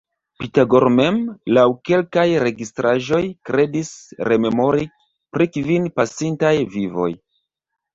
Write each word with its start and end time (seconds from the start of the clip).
Pitagoro 0.43 0.87
mem, 0.93 1.19
laŭ 1.57 1.65
kelkaj 1.91 2.25
registraĵoj, 2.45 3.21
kredis 3.51 3.95
rememori 4.33 4.91
pri 5.35 5.53
kvin 5.57 5.91
pasintaj 6.01 6.57
vivoj. 6.79 7.11